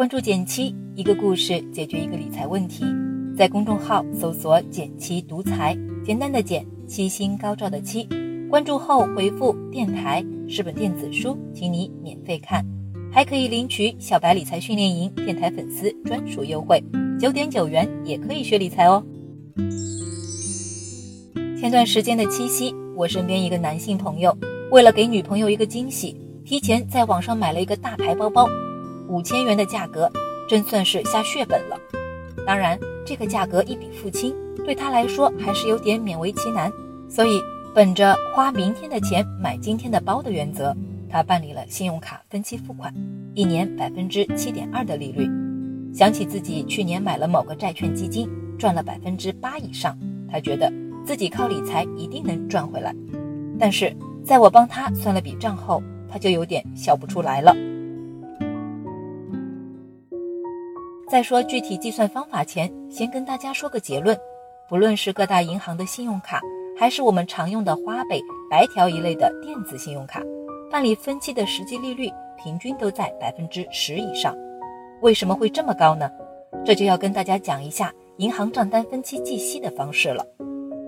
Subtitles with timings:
[0.00, 2.86] 关注简七，一个故事解决一个理财问题。
[3.36, 8.08] 在公众号搜索“简七独裁，简单的简，七星高照的七。
[8.48, 12.64] 关注后回复“电台”是本电子书，请你免费看，
[13.12, 16.82] 还可以领取小白理财训练营电台粉丝专属优惠，
[17.18, 19.04] 九点九元也可以学理财哦。
[21.60, 24.34] 前段时间的七夕，我身边一个男性朋友
[24.70, 28.48] 为了给女朋友一个惊喜，提前在网上买了一个大牌包包。
[29.10, 30.08] 五千元的价格，
[30.48, 31.76] 真算是下血本了。
[32.46, 34.32] 当然，这个价格一笔付清，
[34.64, 36.72] 对他来说还是有点勉为其难。
[37.08, 37.40] 所以，
[37.74, 40.72] 本着花明天的钱买今天的包的原则，
[41.10, 42.94] 他办理了信用卡分期付款，
[43.34, 45.28] 一年百分之七点二的利率。
[45.92, 49.98] 想起自己去年买了某个债券基金，赚了百分之八以上，
[50.30, 50.72] 他觉得
[51.04, 52.94] 自己靠理财一定能赚回来。
[53.58, 53.92] 但是，
[54.24, 57.52] 在我帮他算了笔账后，他就有点笑不出来了。
[61.10, 64.16] 在说具体计算方法前，先跟大家说个结论：
[64.68, 66.40] 不论是各大银行的信用卡，
[66.78, 70.22] 还是我们常用的花呗、白条一类的电子信用卡，
[70.70, 72.08] 办理分期的实际利率
[72.40, 74.32] 平均都在百分之十以上。
[75.02, 76.08] 为什么会这么高呢？
[76.64, 80.24] 这就要跟大家讲一下银行账单分期计息的方式了。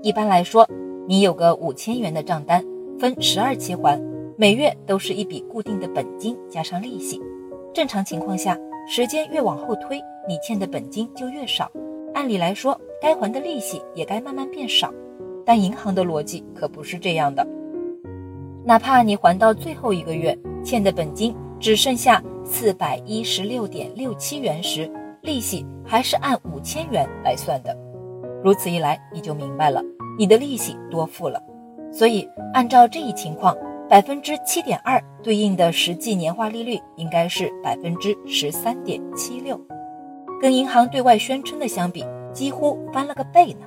[0.00, 0.64] 一般来说，
[1.08, 2.64] 你有个五千元的账单，
[3.00, 4.00] 分十二期还，
[4.36, 7.20] 每月都是一笔固定的本金加上利息。
[7.72, 8.56] 正常情况下。
[8.86, 11.70] 时间越往后推，你欠的本金就越少，
[12.12, 14.92] 按理来说，该还的利息也该慢慢变少。
[15.46, 17.46] 但银行的逻辑可不是这样的，
[18.64, 24.90] 哪怕你还到最后一个月，欠的本金只剩下四百一十六点六七元时，
[25.22, 27.76] 利息还是按五千元来算的。
[28.42, 29.82] 如此一来，你就明白了，
[30.18, 31.42] 你的利息多付了。
[31.90, 33.56] 所以，按照这一情况。
[33.88, 39.60] 百分之七点二对应的实际年化利率应该是百分之十三点七六，
[40.40, 43.66] 跟银行对外宣称的相比，几乎翻了个倍呢。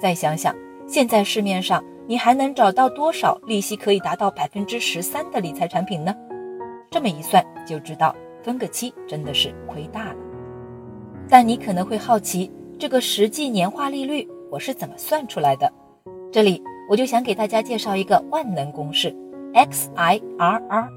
[0.00, 0.54] 再想想，
[0.86, 6.14] 现在市面上你还能找到多少利息可以达到百分之十三的理财产品呢？
[6.90, 10.16] 这么一算就知道，分个期真的是亏大了。
[11.28, 15.70] 但你可能会好奇，这个实际年化利率我是怎么算出来的？
[16.32, 19.14] 这里我就想给大家介绍一个万能公式。
[19.54, 20.88] XIRR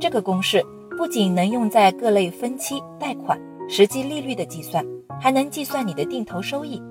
[0.00, 0.60] 这个公式
[0.98, 4.84] 不仅能用在各类分期贷款实际利率的计算，
[5.20, 6.82] 还能计算你的定投收益。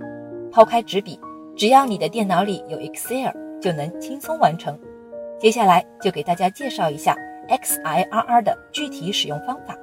[0.54, 1.20] 抛开纸笔，
[1.54, 3.30] 只要你的电脑里有 Excel，
[3.62, 4.80] 就能轻松完成。
[5.38, 7.14] 接下来就给大家介绍一下
[7.50, 9.76] XIRR 的具体使用方法。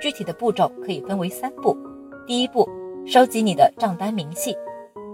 [0.00, 1.76] 具体的步骤可以分为三步。
[2.28, 2.68] 第一步，
[3.06, 4.56] 收集你的账单明细。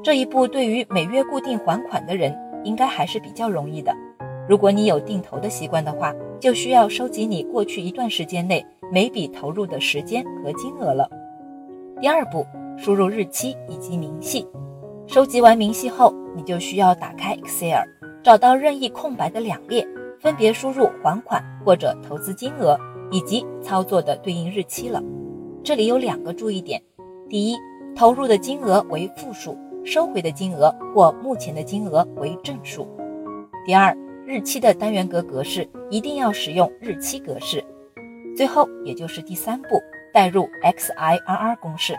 [0.05, 3.95] 这一步对于每月固定还款的人，应该还是比较容易的。
[4.51, 11.09] 如果你有定投的习惯的话，就需要收集你过去一段时间内每笔投入的时间和金额了。
[12.01, 12.45] 第二步，
[12.77, 14.45] 输入日期以及明细。
[15.07, 17.85] 收集完明细后，你就需要打开 Excel，
[18.25, 19.87] 找到任意空白的两列，
[20.19, 22.77] 分别输入还款或者投资金额
[23.13, 25.01] 以及操作的对应日期了。
[25.63, 26.83] 这里有两个注意点：
[27.29, 27.57] 第一，
[27.95, 32.85] 投入的金额为负数，收回的金额或目前的金额为正数；
[33.65, 33.97] 第二。
[34.31, 37.65] 日期的单元格格式一定要使用日期格式。
[38.37, 39.83] 最后，也就是第三步，
[40.15, 41.97] 代入 XIRR 公式。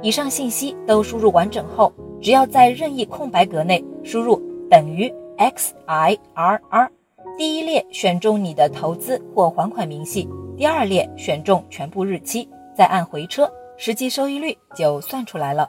[0.00, 1.92] 以上信息都输入完整后，
[2.22, 4.40] 只要在任意空白格内输入
[4.70, 6.88] 等于 XIRR，
[7.36, 15.68] 第一列选中你的投资或还款明细，第二列选中全部日期，再按回车，实际收益率就算出来了。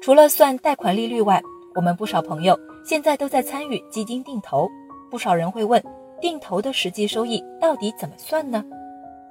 [0.00, 1.42] 除了算贷款利率外，
[1.74, 4.70] 我们不少朋友现在都在参与基金定投。
[5.10, 5.82] 不少人会问，
[6.20, 8.64] 定投的实际收益到底怎么算呢？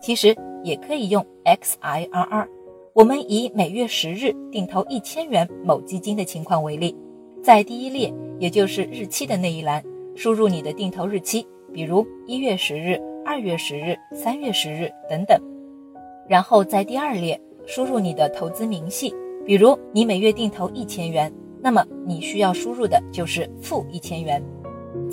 [0.01, 2.47] 其实也可以用 XIRR。
[2.93, 6.95] 我们以每月十日定投一千元某基金的情况为例，
[7.41, 9.83] 在第一列，也就是日期的那一栏，
[10.15, 15.41] 输入你的定投日期，比如一月十日、二月十日、三月十日等等。
[16.29, 19.13] 然后在第二列输入你的投资明细，
[19.45, 24.41] 比如你每月定投一千元，那么你需要输入的就是负一千元。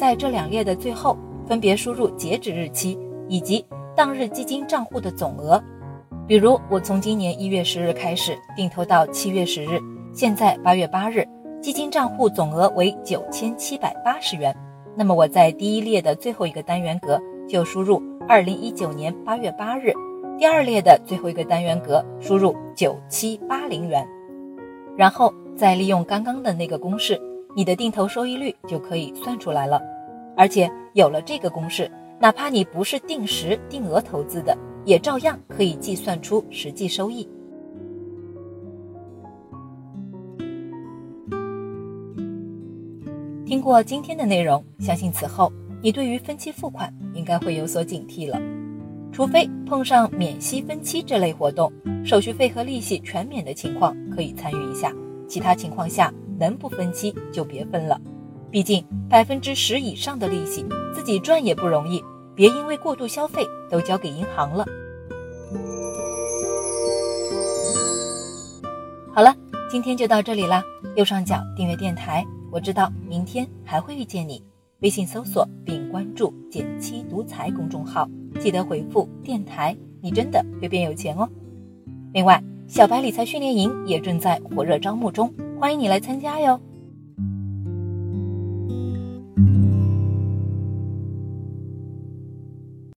[0.01, 1.15] 在这两列的最后，
[1.47, 2.99] 分别输入截止日期
[3.29, 3.63] 以及
[3.95, 5.63] 当日基金账户的总额。
[6.27, 9.79] 比如，我从今年一月十日开始定投到七月十日，
[10.15, 11.29] 现在八月八日，
[11.61, 14.57] 基金账户总额为九千七百八十元。
[14.97, 19.93] 那么我在第一列的最后一个单元格就输入二零一九年八月八日，
[20.39, 24.03] 第二列的最后一个单元格输入九七八零元，
[24.97, 27.21] 然后再利用刚刚的那个公式。
[27.55, 29.81] 你的定投收益率就可以算出来了，
[30.37, 37.29] 而且有了这个公式，哪怕你不是定时定额投资的，也照样可以计算出实际收益。
[43.45, 48.41] 听过今天的内容，相信此后你对于分期付款应该会有所警惕了。
[49.11, 51.73] 除非碰上免息分期这类活动，
[52.05, 54.95] 手续费和利息全免的情况，可以参与一下。
[55.27, 58.01] 其他情况下，能不分期就别分了。
[58.51, 62.03] 毕竟百分之十以上的利息自己赚也不容易，
[62.35, 64.65] 别因为过度消费都交给银行了。
[69.13, 69.37] 好了，
[69.71, 70.65] 今天就到这里啦。
[70.97, 72.27] 右上角订阅电台。
[72.53, 74.43] 我知道明天还会遇见你。
[74.81, 78.09] 微信搜索并关注“减七独裁”公众号，
[78.41, 81.29] 记得回复“电台”，你真的会变有钱哦。
[82.13, 86.59] 另外，小白理财训练营也正在火热招募中，欢迎你来参加哟。